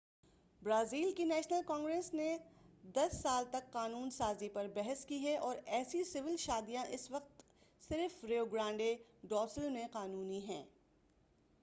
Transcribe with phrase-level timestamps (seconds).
[0.61, 2.29] Brazil کی national congress نے
[2.95, 7.43] 10 سال تک قانون سازی پر بحث کی ہے اور ایسی سول شادیاں اس وقت
[7.89, 8.95] صرف ریو گرانڈے
[9.23, 10.63] ڈو سُل میں قانُونی ہیں